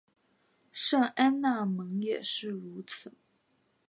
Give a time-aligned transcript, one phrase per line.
[0.71, 3.13] 圣安娜门也是如此。